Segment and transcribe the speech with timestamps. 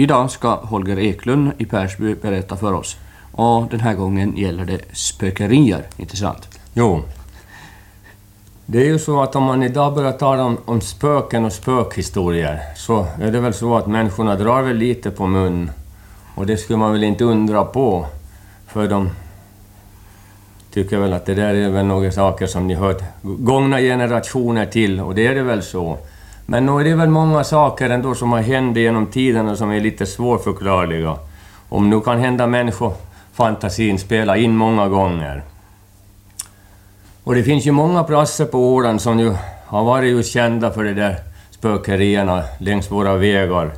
[0.00, 2.96] Idag ska Holger Eklund i Persby berätta för oss.
[3.32, 6.58] Och den här gången gäller det spökerier, inte sant?
[6.74, 7.02] Jo.
[8.66, 12.60] Det är ju så att om man idag börjar tala om, om spöken och spökhistorier
[12.76, 15.70] så är det väl så att människorna drar väl lite på mun.
[16.34, 18.06] Och det skulle man väl inte undra på.
[18.66, 19.10] För de
[20.72, 25.00] tycker väl att det där är väl några saker som ni hört gångna generationer till
[25.00, 25.98] och det är det väl så.
[26.50, 29.80] Men nog är det väl många saker ändå som har hänt genom tiderna som är
[29.80, 31.16] lite svårförklarliga.
[31.68, 35.42] Om nu kan hända människofantasin spela in många gånger.
[37.24, 39.34] Och det finns ju många platser på Åland som ju
[39.66, 41.16] har varit just kända för de där
[41.50, 43.70] spökerierna längs våra vägar.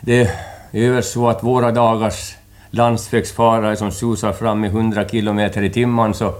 [0.00, 0.30] Det
[0.72, 2.36] är väl så att våra dagars
[2.70, 6.34] landsvägsfarare som susar fram i 100 kilometer i timmen så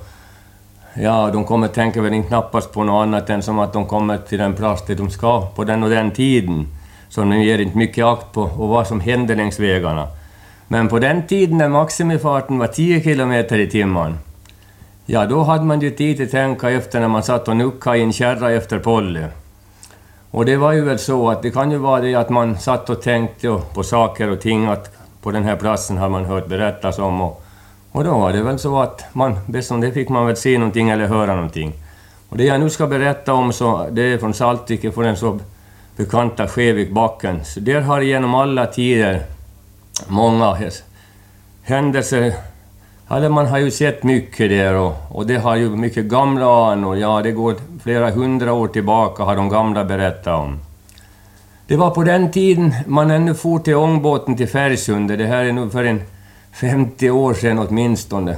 [0.95, 4.39] Ja, de kommer tänka väl knappast på något annat än som att de kommer till
[4.39, 6.67] den plats där de ska på den och den tiden.
[7.09, 10.09] Så de ger inte mycket akt på och vad som händer längs vägarna.
[10.69, 14.19] Men på den tiden när maximifarten var 10 kilometer i timmen,
[15.07, 18.03] ja då hade man ju tid att tänka efter när man satt och nuckade i
[18.03, 19.25] en kärra efter Polly.
[20.31, 22.91] Och det var ju väl så att det kan ju vara det att man satt
[22.91, 26.99] och tänkte på saker och ting att på den här platsen har man hört berättas
[26.99, 27.45] om och
[27.93, 30.59] och då var det väl så att man, bäst som det fick man väl se
[30.59, 31.73] någonting eller höra någonting.
[32.29, 35.39] Och det jag nu ska berätta om så, det är från Saltvik, från den så
[35.97, 37.45] bekanta Skevikbacken.
[37.45, 39.23] Så där har genom alla tider
[40.09, 40.59] många
[41.63, 42.35] händelser...
[43.13, 46.97] Eller man har ju sett mycket där och, och det har ju mycket gamla anor.
[46.97, 50.59] Ja, det går flera hundra år tillbaka har de gamla berättat om.
[51.67, 55.53] Det var på den tiden man ännu for till ångbåten till Färgsundet, Det här är
[55.53, 56.03] nu för en
[56.53, 58.37] 50 år sedan åtminstone.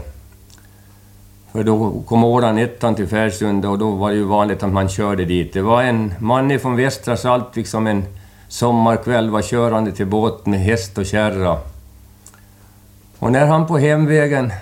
[1.53, 4.89] För då kom Åland ettan till Färsunda och då var det ju vanligt att man
[4.89, 5.53] körde dit.
[5.53, 8.05] Det var en man från Västra Saltvik som en
[8.49, 11.59] sommarkväll var körande till båt med häst och kärra.
[13.19, 14.53] Och när han på hemvägen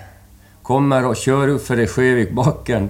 [0.61, 2.89] kommer och kör upp för Sjövikbacken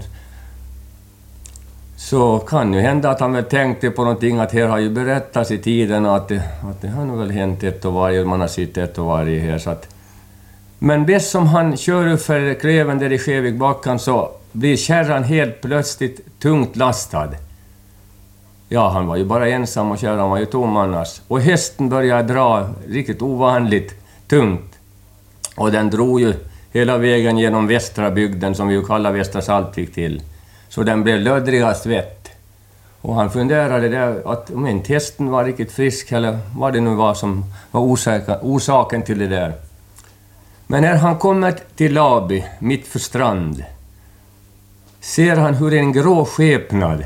[1.98, 5.52] så kan ju hända att han väl tänkte på någonting att här har ju berättats
[5.52, 8.48] i tiden att det, att det har nog väl hänt ett och varje, man har
[8.48, 9.88] sett ett och varje här så att
[10.84, 15.62] men bäst som han kör upp för Kleven där i Skevikbackan så blir kärran helt
[15.62, 17.30] plötsligt tungt lastad.
[18.70, 21.22] Ja, han var ju bara ensam och kärran var ju tom annars.
[21.28, 23.94] Och hästen började dra riktigt ovanligt
[24.28, 24.80] tungt.
[25.56, 26.34] Och den drog ju
[26.72, 30.22] hela vägen genom västra bygden, som vi ju kallar Västra Saltvik till.
[30.70, 32.30] Så den blev löddrig av svett.
[33.02, 36.96] Och han funderade där att om inte hästen var riktigt frisk, eller vad det nu
[36.96, 37.82] var som var
[38.42, 39.54] orsaken till det där.
[40.72, 43.64] Men när han kommer till Laby, mitt för strand,
[45.00, 47.04] ser han hur en grå skepnad,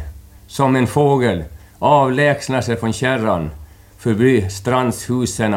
[0.48, 1.44] som en fågel,
[1.80, 3.50] avlägsnar sig från kärran
[3.98, 5.56] förbi strandshusen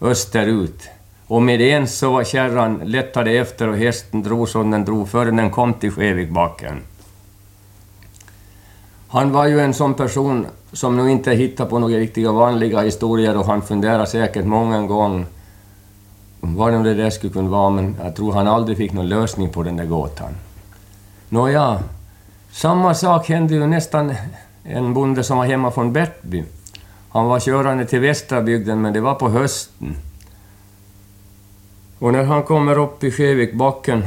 [0.00, 0.88] österut.
[1.26, 5.36] Och med en så var kärran lättade efter och hästen drog som den drog förrän
[5.36, 6.80] den kom till Skevikbacken.
[9.08, 13.36] Han var ju en sån person som nog inte hittar på några riktiga vanliga historier
[13.36, 15.24] och han funderade säkert många gånger
[16.40, 19.48] vad nu det där skulle kunna vara, men jag tror han aldrig fick någon lösning
[19.48, 20.34] på den där gåtan.
[21.28, 21.82] Nåja,
[22.50, 24.14] samma sak hände ju nästan
[24.62, 26.44] en bonde som var hemma från Bertby.
[27.08, 29.96] Han var körande till västra bygden, men det var på hösten.
[31.98, 34.04] Och när han kommer upp i Skevikbacken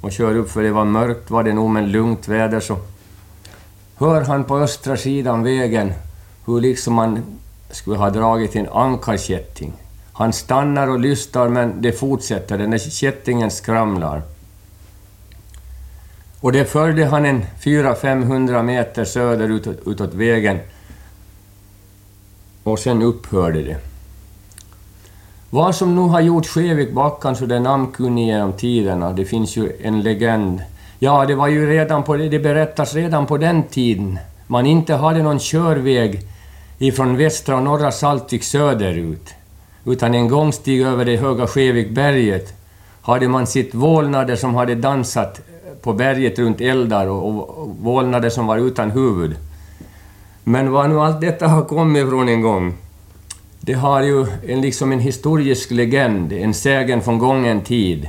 [0.00, 2.76] och kör upp, för det var mörkt, var det nog men lugnt väder, så
[3.96, 5.92] hör han på östra sidan vägen
[6.46, 7.38] hur liksom man
[7.70, 9.72] skulle ha dragit en ankarkätting.
[10.16, 12.58] Han stannar och lyssnar, men det fortsätter.
[12.58, 14.22] Den där kättingen skramlar.
[16.40, 20.58] Och det förde han en 400-500 meter söderut utåt vägen.
[22.62, 23.76] Och sen upphörde det.
[25.50, 30.02] Vad som nu har gjort Skevikbackan så den namnkunnig genom tiderna, det finns ju en
[30.02, 30.62] legend.
[30.98, 34.18] Ja, det var ju redan på det berättas redan på den tiden.
[34.46, 36.20] Man inte hade någon körväg
[36.78, 39.34] ifrån västra och norra Saltvik söderut
[39.86, 42.52] utan en gångstig över det höga Skevikberget
[43.02, 45.40] hade man sett vålnader som hade dansat
[45.82, 49.36] på berget runt eldar och, och vålnader som var utan huvud.
[50.44, 52.74] Men var nu allt detta har kommit ifrån en gång,
[53.60, 58.08] det har ju en, liksom en historisk legend, en sägen från gången tid.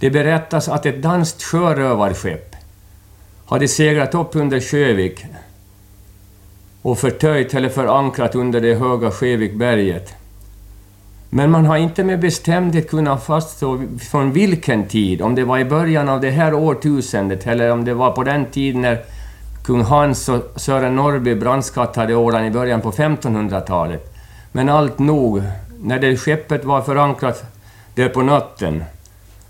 [0.00, 2.56] Det berättas att ett danskt sjörövarskepp
[3.46, 5.24] hade segrat upp under Sjövik
[6.82, 10.14] och förtöjt eller förankrat under det höga Skevikberget.
[11.34, 13.80] Men man har inte med bestämdhet kunnat fastslå
[14.10, 17.94] från vilken tid, om det var i början av det här årtusendet eller om det
[17.94, 19.02] var på den tiden när
[19.64, 24.14] kung Hans och Sören Norrby brandskattade Åland i början på 1500-talet.
[24.52, 25.42] Men allt nog,
[25.82, 27.44] när det skeppet var förankrat
[27.94, 28.84] där på natten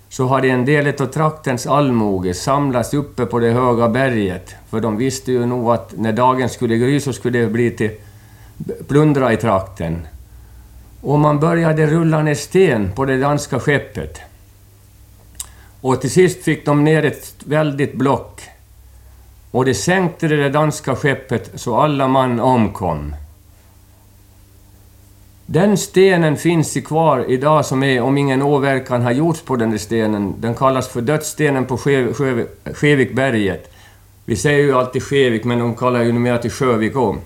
[0.08, 4.54] så hade en del av traktens allmoge samlats uppe på det höga berget.
[4.70, 7.90] För de visste ju nog att när dagen skulle gry så skulle det bli till
[8.88, 10.06] plundra i trakten.
[11.02, 14.20] Och man började rulla ner sten på det danska skeppet.
[15.80, 18.40] Och till sist fick de ner ett väldigt block.
[19.50, 23.14] Och det sänkte det danska skeppet så alla man omkom.
[25.46, 29.78] Den stenen finns kvar idag som är, om ingen åverkan har gjorts på den där
[29.78, 31.78] stenen, den kallas för dödsstenen på
[32.74, 33.72] Skevikberget.
[34.24, 37.20] Vi säger ju alltid Skevik, men de kallar ju numera till Sjövik också.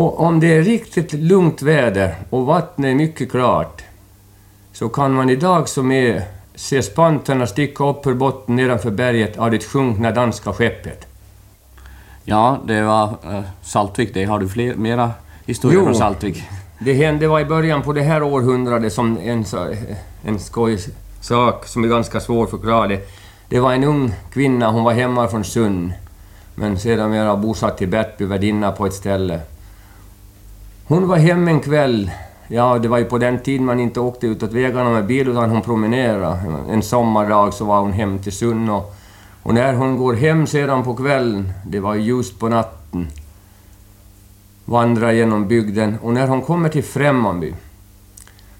[0.00, 3.82] Och om det är riktigt lugnt väder och vattnet är mycket klart,
[4.72, 6.22] så kan man idag som är
[6.54, 11.06] se spanterna sticka upp ur botten nedanför berget av det sjunkna danska skeppet.
[12.24, 14.24] Ja, det var uh, Saltvik det.
[14.24, 15.10] Har du fler, mera
[15.46, 16.42] historier från Saltvik?
[16.78, 19.44] Det hände var i början på det här århundradet som en,
[20.24, 22.98] en skojsak som är ganska svår att förklara.
[23.48, 23.60] Det.
[23.60, 25.92] var en ung kvinna, hon var hemma från Sund,
[26.54, 29.40] men sedermera bosatt i Bettby, värdinna på ett ställe.
[30.90, 32.10] Hon var hemma en kväll.
[32.48, 35.50] Ja, det var ju på den tiden man inte åkte utåt vägarna med bil, utan
[35.50, 36.40] hon promenerade.
[36.70, 38.72] En sommardag så var hon hem till Sunne.
[38.72, 38.94] och
[39.42, 43.08] och när hon går hem sedan på kvällen, det var ljust på natten,
[44.64, 47.54] vandrar genom bygden och när hon kommer till Främmanby,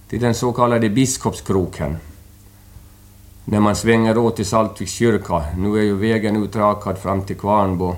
[0.09, 1.97] till den så kallade Biskopskroken,
[3.45, 7.97] när man svänger åt till Saltviks kyrka, nu är ju vägen utrakad fram till Kvarnbo,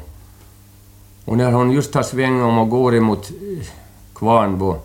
[1.24, 3.30] och när hon just har svängt om och går emot
[4.22, 4.76] Kvarnbo,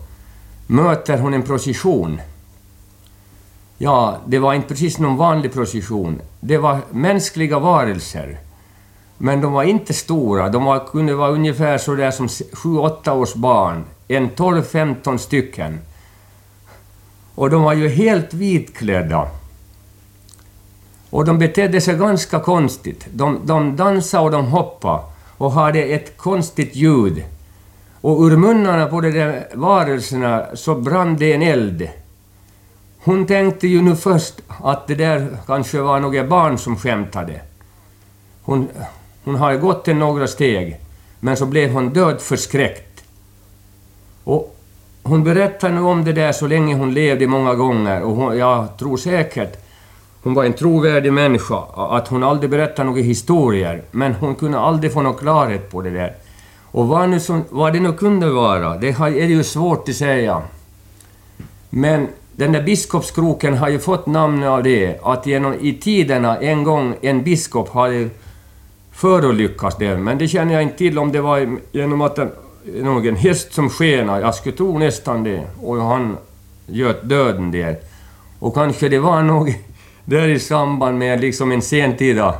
[0.66, 2.20] möter hon en procession
[3.80, 6.20] Ja, det var inte precis någon vanlig procession.
[6.40, 8.38] Det var mänskliga varelser.
[9.18, 10.48] Men de var inte stora.
[10.48, 13.84] De var, kunde vara ungefär så där som 7-8 års barn.
[14.08, 15.78] En 12-15 stycken.
[17.34, 19.28] Och de var ju helt vitklädda.
[21.10, 23.06] Och de betedde sig ganska konstigt.
[23.12, 25.02] De, de dansade och de hoppade
[25.38, 27.24] och hade ett konstigt ljud.
[28.00, 31.88] Och ur munnarna på de där varelserna så brann det en eld.
[32.98, 37.40] Hon tänkte ju nu först att det där kanske var några barn som skämtade.
[38.42, 38.68] Hon,
[39.24, 40.80] hon hade gått en några steg,
[41.20, 43.04] men så blev hon död förskräckt.
[44.24, 44.56] Och
[45.02, 48.78] hon berättade nu om det där så länge hon levde många gånger och hon, jag
[48.78, 49.64] tror säkert
[50.22, 54.92] hon var en trovärdig människa, att hon aldrig berättade några historier, men hon kunde aldrig
[54.92, 56.14] få någon klarhet på det där.
[56.70, 60.42] Och vad, nu som, vad det nu kunde vara, det är ju svårt att säga.
[61.70, 66.64] Men den där biskopskroken har ju fått namnet av det, att genom i tiderna en
[66.64, 68.08] gång en biskop hade
[68.92, 72.30] förolyckats där, men det känner jag inte till om det var genom att en,
[72.82, 76.16] någon häst som skenade, jag skulle tro nästan det, och han
[76.66, 77.76] göt döden där.
[78.38, 79.54] Och kanske det var något
[80.04, 82.34] där i samband med liksom en sentida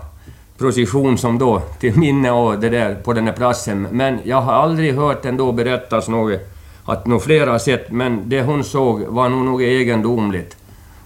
[0.58, 3.88] procession som då, till minne av det där på den där platsen.
[3.90, 6.40] Men jag har aldrig hört ändå berättas något
[6.84, 10.56] att nog flera har sett, men det hon såg var nog något egendomligt.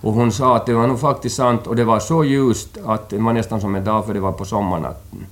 [0.00, 3.08] Och hon sa att det var nog faktiskt sant och det var så ljust att
[3.08, 5.26] det var nästan som en dag för det var på sommarnatten.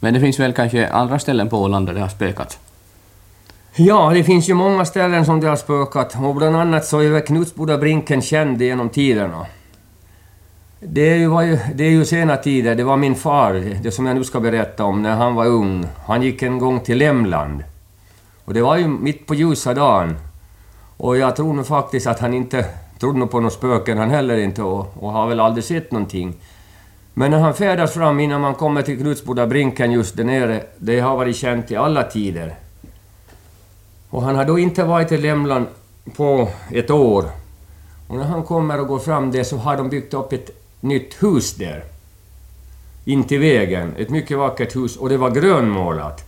[0.00, 2.58] Men det finns väl kanske andra ställen på Åland där det har spökat?
[3.74, 7.10] Ja, det finns ju många ställen som det har spökat och bland annat så är
[7.10, 9.46] väl Knutsbodabrinken känd genom tiderna.
[10.88, 13.52] Det är, ju, det är ju sena tider, det var min far,
[13.82, 15.86] det som jag nu ska berätta om, när han var ung.
[16.06, 17.64] Han gick en gång till Lämland.
[18.44, 20.16] Och det var ju mitt på ljusa dagen.
[20.96, 22.64] Och jag tror nog faktiskt att han inte
[22.98, 26.34] trodde på några spöken han heller inte och, och har väl aldrig sett någonting.
[27.14, 31.16] Men när han färdas fram innan man kommer till Knutsbodabrinken just där nere, det har
[31.16, 32.54] varit känt i alla tider.
[34.10, 35.66] Och han har då inte varit i Lämland
[36.16, 37.24] på ett år.
[38.08, 41.22] Och när han kommer och går fram där så har de byggt upp ett nytt
[41.22, 41.84] hus där.
[43.04, 43.94] In till vägen.
[43.96, 46.24] Ett mycket vackert hus och det var grönmålat.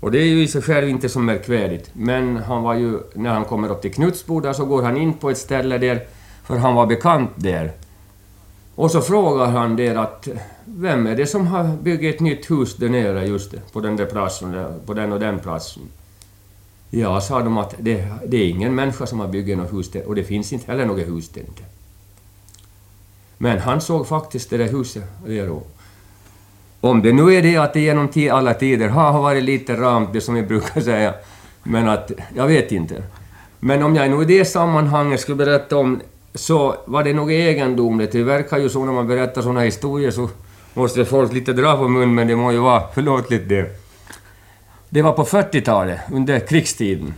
[0.00, 1.90] Och det är ju i sig själv inte så märkvärdigt.
[1.92, 5.30] Men han var ju, när han kommer upp till Knutsboda så går han in på
[5.30, 6.06] ett ställe där,
[6.44, 7.72] för han var bekant där.
[8.74, 10.28] Och så frågar han där att
[10.64, 14.06] vem är det som har byggt ett nytt hus där nere just på den där
[14.06, 15.82] platsen, på den och den platsen?
[16.90, 20.08] Ja, sa de att det, det är ingen människa som har byggt något hus där
[20.08, 21.62] och det finns inte heller något hus där inte.
[23.42, 25.62] Men han såg faktiskt det där huset där då.
[26.80, 30.20] om det nu är det att det genom alla tider har varit lite ramt, det
[30.20, 31.14] som vi brukar säga,
[31.62, 33.02] men att jag vet inte.
[33.60, 36.00] Men om jag nu i det sammanhanget skulle berätta om
[36.34, 38.12] så var det något egendomligt.
[38.12, 40.28] Det verkar ju så när man berättar såna historier så
[40.74, 43.80] måste folk lite dra på mun, men det må ju vara förlåtligt det.
[44.88, 47.14] Det var på 40-talet, under krigstiden.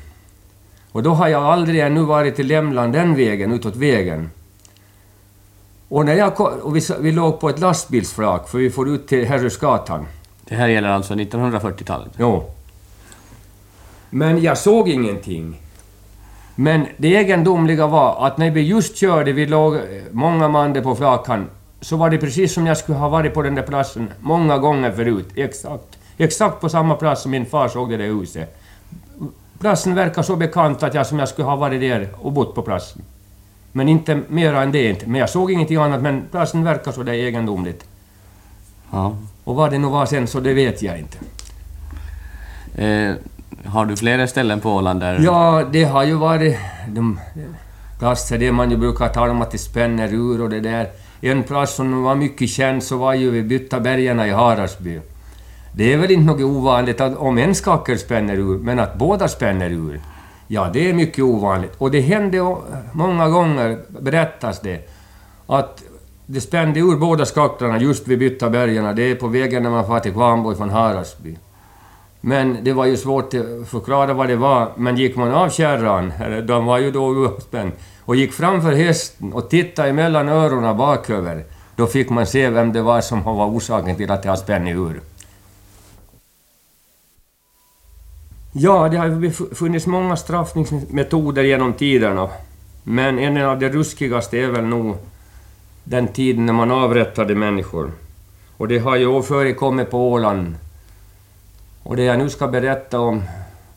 [0.92, 4.30] Och då har jag aldrig ännu varit i Lämland den vägen, utåt vägen.
[5.88, 9.08] Och, när jag kom, och vi, vi låg på ett lastbilsflak, för vi får ut
[9.08, 10.06] till Herrhusgatan.
[10.44, 12.12] Det här gäller alltså 1940-talet.
[12.18, 12.44] Jo.
[14.10, 15.60] Men jag såg ingenting.
[16.54, 21.46] Men det egendomliga var att när vi just körde, vi låg många man på flakan,
[21.80, 24.92] så var det precis som jag skulle ha varit på den där platsen många gånger
[24.92, 25.28] förut.
[25.34, 25.98] Exakt.
[26.16, 28.56] Exakt på samma plats som min far såg det där huset.
[29.58, 32.62] Platsen verkar så bekant att jag som jag skulle ha varit där och bott på
[32.62, 33.02] platsen.
[33.76, 35.06] Men inte mera än det inte.
[35.06, 37.84] Men jag såg ingenting annat, men platsen verkar så där egendomligt.
[38.90, 39.16] Ja.
[39.44, 41.18] Och vad det nu var sen, så det vet jag inte.
[42.84, 43.14] Eh,
[43.64, 45.20] har du flera ställen på Åland där...
[45.24, 46.56] Ja, det har ju varit
[46.88, 47.20] de
[47.98, 50.88] platser där man ju brukar att det spänner ur och det där.
[51.20, 55.00] En plats som var mycket känd så var ju vid Byttabergarna i Hararsby.
[55.72, 59.28] Det är väl inte något ovanligt att om en skakel spänner ur, men att båda
[59.28, 60.00] spänner ur.
[60.48, 61.72] Ja, det är mycket ovanligt.
[61.78, 62.56] Och det hände
[62.92, 64.88] många gånger, berättas det,
[65.46, 65.82] att
[66.26, 68.92] det spände ur båda skaklarna just vid Byttabergarna.
[68.92, 71.36] Det är på vägen när man far till Kvarnborg från Harasby.
[72.20, 74.68] Men det var ju svårt att förklara vad det var.
[74.76, 76.12] Men gick man av kärran,
[76.46, 81.44] de var ju då uppspänd, och gick framför hästen och tittade emellan öronen baköver,
[81.76, 84.68] då fick man se vem det var som var orsaken till att det har spänt
[84.68, 85.00] ur.
[88.56, 92.28] Ja, det har funnits många straffningsmetoder genom tiderna.
[92.82, 94.96] Men en av de ruskigaste är väl nog
[95.84, 97.92] den tiden när man avrättade människor.
[98.56, 100.54] Och det har ju förekommit på Åland.
[101.82, 103.22] Och det jag nu ska berätta om,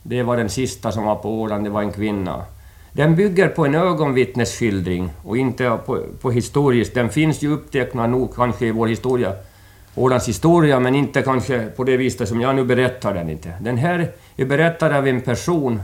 [0.04, 2.46] det var den sista som var på Åland, det var en kvinna.
[2.92, 6.94] Den bygger på en ögonvittnesskildring och inte på, på historiskt.
[6.94, 9.34] Den finns ju upptecknad nog kanske i vår historia,
[9.98, 13.54] Ålands historia, men inte kanske på det viset som jag nu berättar den inte.
[13.62, 15.82] Den här är berättad av en person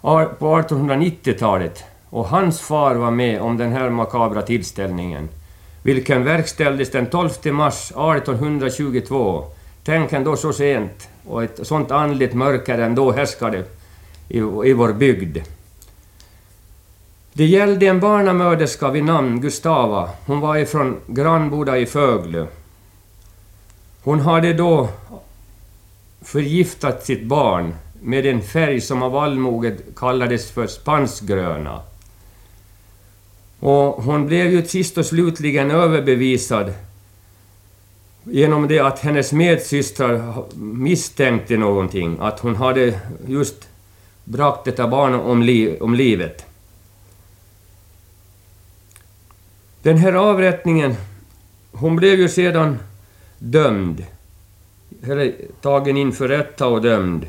[0.00, 5.28] på 1890-talet och hans far var med om den här makabra tillställningen,
[5.82, 9.44] vilken verkställdes den 12 mars 1822.
[9.84, 13.64] Tänk ändå så sent, och ett sånt andligt mörker ändå härskade
[14.28, 15.38] i, i vår bygd.
[17.32, 20.10] Det gällde en barnamörderska vid namn Gustava.
[20.26, 22.46] Hon var ifrån Grannboda i Föglö.
[24.06, 24.88] Hon hade då
[26.22, 31.82] förgiftat sitt barn med en färg som av allmoget kallades för spansgröna.
[33.60, 36.74] Och hon blev ju sist och slutligen överbevisad
[38.24, 43.68] genom det att hennes medsystrar misstänkte någonting, att hon hade just
[44.24, 46.46] bragt detta barn om, li om livet.
[49.82, 50.96] Den här avrättningen,
[51.72, 52.78] hon blev ju sedan
[53.38, 54.04] dömd,
[55.02, 57.26] eller tagen inför rätta och dömd.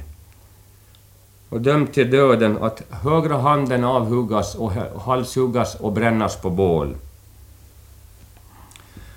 [1.50, 4.72] Och dömd till döden att högra handen avhuggas och
[5.02, 6.96] halshuggas och brännas på bål.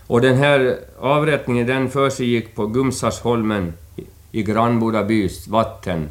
[0.07, 3.73] Och den här avrättningen den försiggick på Gumsasholmen
[4.33, 6.09] i Grannboda bys vatten.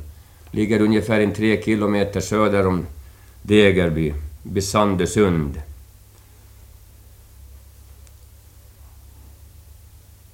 [0.52, 2.86] Ligger ungefär en tre kilometer söder om
[3.42, 5.62] Degerby, vid Sandösund.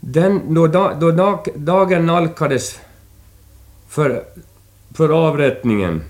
[0.07, 2.79] Den, då, då dag, dagen nalkades
[3.89, 4.24] för,
[4.93, 6.03] för avrättningen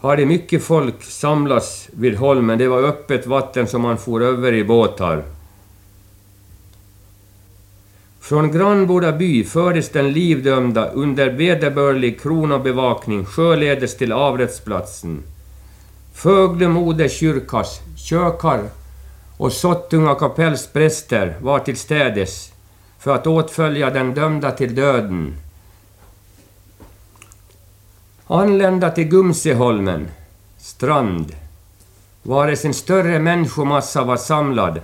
[0.00, 2.58] hade mycket folk samlats vid holmen.
[2.58, 5.24] Det var öppet vatten som man for över i båtar.
[8.20, 15.22] Från Grannboda by fördes den livdömda under vederbörlig kronobevakning sjöledes till avrättsplatsen.
[16.14, 18.60] Fögde moderkyrkas kyrkas kökar
[19.44, 22.52] och Sottunga kapells präster var till städes
[22.98, 25.36] för att åtfölja den dömda till döden.
[28.26, 30.08] Anlända till Gumseholmen,
[30.58, 31.36] strand,
[32.22, 34.80] vares en större människomassa var samlad,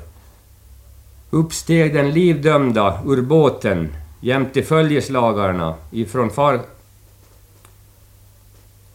[1.31, 6.61] uppsteg den livdömda ur båten jämte följeslagarna ifrån far...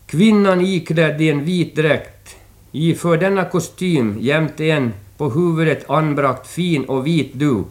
[0.06, 2.36] Kvinnan iklädd i en vit dräkt,
[2.72, 7.68] iför denna kostym jämte en på huvudet anbragt fin och vit duk,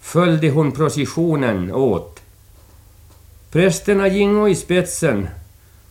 [0.00, 2.20] följde hon processionen åt.
[3.52, 5.28] Prästerna gingo i spetsen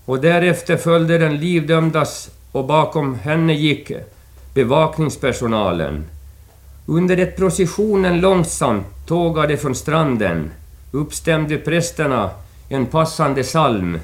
[0.06, 3.92] och därefter följde den livdömdas och bakom henne gick
[4.54, 6.06] bevakningspersonalen.
[6.86, 10.52] Under det processionen långsamt tågade från stranden
[10.92, 12.30] uppstämde prästerna
[12.70, 14.00] en passande psalm,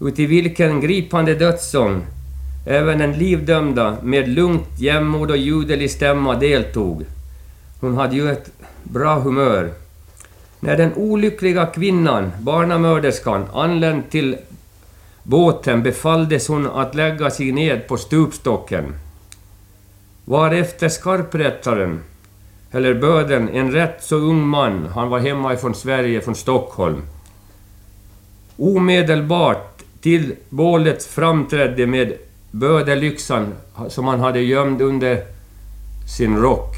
[0.00, 2.06] uti vilken gripande dödssång
[2.66, 7.04] Även den livdömda med lugnt jämnmod och ljudlig stämma deltog.
[7.80, 8.50] Hon hade ju ett
[8.82, 9.70] bra humör.
[10.60, 14.36] När den olyckliga kvinnan, barnamörderskan, anlänt till
[15.22, 18.84] båten befalldes hon att lägga sig ned på stupstocken.
[20.24, 22.00] Varefter skarprättaren,
[22.70, 27.02] eller böden, en rätt så ung man, han var hemma ifrån Sverige, från Stockholm,
[28.56, 32.12] omedelbart till bålet framträdde med
[32.54, 33.54] bödelyxan
[33.88, 35.24] som han hade gömd under
[36.16, 36.76] sin rock.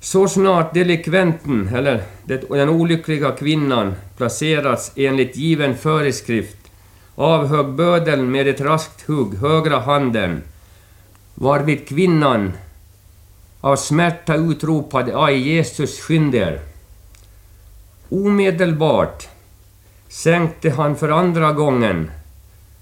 [0.00, 2.02] Så snart delikventen, eller
[2.48, 6.56] den olyckliga kvinnan, placerats enligt given föreskrift
[7.14, 10.42] avhögg bödeln med ett raskt hugg högra handen,
[11.34, 12.52] varvid kvinnan
[13.60, 16.60] av smärta utropade ”Aj, Jesus, skynda er!”
[18.08, 19.28] Omedelbart
[20.08, 22.10] sänkte han för andra gången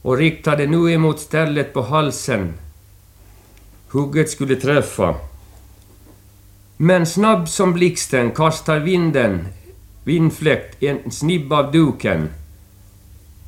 [0.03, 2.55] och riktade nu emot stället på halsen.
[3.89, 5.15] Hugget skulle träffa.
[6.77, 9.49] Men snabb som blixten kastar vinden,
[10.05, 12.29] vindfläkt, en snibb av duken.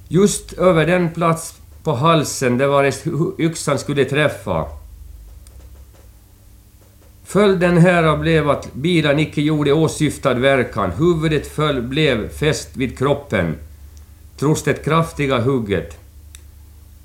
[0.09, 2.93] Just över den plats på halsen där var
[3.39, 4.67] yxan skulle träffa.
[7.25, 10.91] Följden härav blev att bilen icke gjorde åsyftad verkan.
[10.91, 13.57] Huvudet föll, blev fäst vid kroppen,
[14.39, 16.04] trots det kraftiga hugget.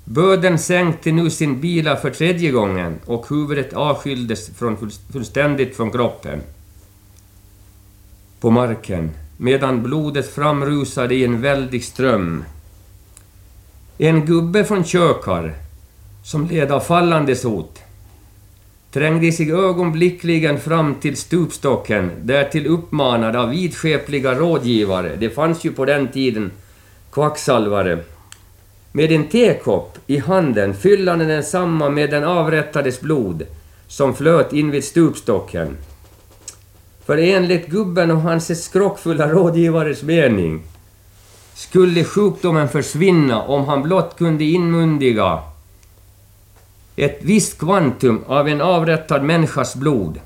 [0.04, 6.40] Böden sänkte nu sin bila för tredje gången och huvudet avskildes från, fullständigt från kroppen.
[8.40, 12.44] På marken, medan blodet framrusade i en väldig ström.
[13.98, 15.54] En gubbe från Kökar,
[16.24, 17.78] som led av fallande sot,
[18.92, 25.84] trängde sig ögonblickligen fram till stupstocken, därtill uppmanad av vidskepliga rådgivare, det fanns ju på
[25.84, 26.50] den tiden
[27.12, 27.98] kvacksalvare,
[28.92, 33.46] med en tekopp i handen fyllande den samma med den avrättades blod,
[33.88, 35.76] som flöt in vid stupstocken.
[37.04, 40.62] För enligt gubben och hans skrockfulla rådgivares mening
[41.54, 45.42] skulle sjukdomen försvinna om han blott kunde inmundiga
[46.96, 50.20] ett visst kvantum av en avrättad människas blod.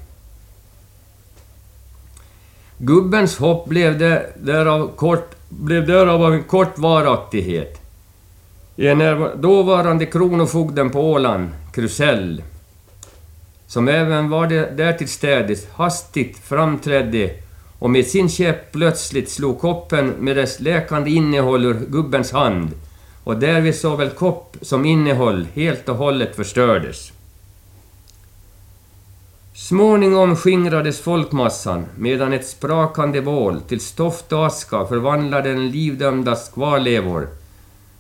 [2.79, 3.99] Gubbens hopp blev,
[4.37, 7.84] därav, kort, blev därav av en kort varaktighet.
[8.77, 12.43] En dåvarande kronofogden på Åland, Krusell,
[13.67, 17.31] som även var där till städes, hastigt framträdde
[17.79, 22.71] och med sin käpp plötsligt slog koppen med dess läkande innehåll ur gubbens hand
[23.25, 27.13] och därvid såväl kopp som innehåll helt och hållet förstördes.
[29.55, 37.29] Småningom skingrades folkmassan medan ett sprakande bål till stoft och aska förvandlade den livdömdas kvarlevor.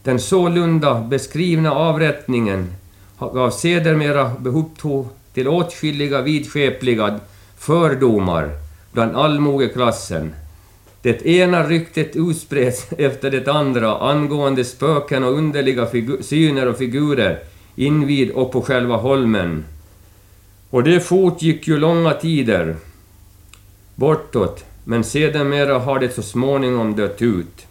[0.05, 2.73] Den sålunda beskrivna avrättningen
[3.19, 7.21] gav sedermera upphov till åtskilliga vidskepliga
[7.59, 8.51] fördomar
[8.93, 10.35] bland allmogeklassen
[11.05, 15.88] det ena ryktet utspreds efter det andra angående spöken och underliga
[16.21, 17.38] syner och figurer
[17.77, 19.64] invid och på själva holmen.
[20.71, 22.77] Och det fortgick ju långa tider
[23.95, 27.67] bortåt, men sedermera har det så småningom dött ut.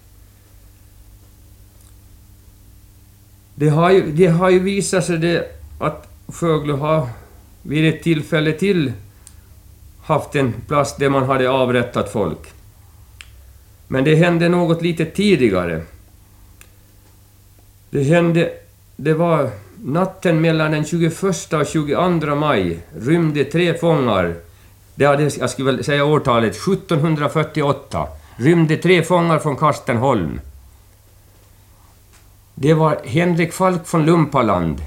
[3.56, 7.08] Det har ju, det har ju visat sig det att Sjöglo har
[7.62, 8.92] vid ett tillfälle till
[10.04, 12.40] haft en plats där man hade avrättat folk.
[13.88, 15.82] Men det hände något lite tidigare.
[17.90, 18.52] Det hände...
[18.96, 19.50] Det var
[19.84, 24.36] natten mellan den 21 och 22 maj rymde tre fångar.
[24.96, 28.08] Det hade, jag skulle väl säga årtalet 1748.
[28.36, 30.40] Rymde tre fångar från Kastenholm.
[32.56, 34.82] Det var Henrik Falk från Lumpaland,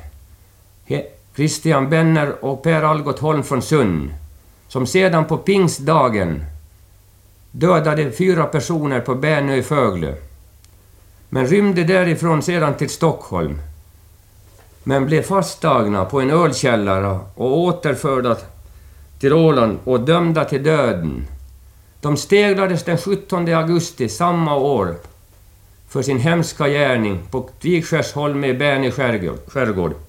[1.36, 4.10] Christian Benner och Per Algot Holm från Sund,
[4.68, 6.44] som sedan på pingstdagen
[7.50, 10.14] dödade fyra personer på Bärnö i Föglö,
[11.28, 13.58] men rymde därifrån sedan till Stockholm,
[14.84, 18.36] men blev fasttagna på en ölkällare och återförda
[19.20, 21.26] till Åland och dömda till döden.
[22.00, 24.94] De steglades den 17 augusti samma år
[25.96, 28.90] för sin hemska gärning på Vikskärsholme i Bärnö
[29.46, 30.05] skärgård.